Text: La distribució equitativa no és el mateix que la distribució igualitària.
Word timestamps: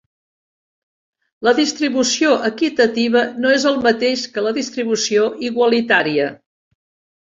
La 1.47 1.53
distribució 1.59 2.33
equitativa 2.49 3.23
no 3.45 3.55
és 3.61 3.69
el 3.75 3.79
mateix 3.87 4.27
que 4.35 4.49
la 4.49 4.59
distribució 4.61 5.31
igualitària. 5.53 6.31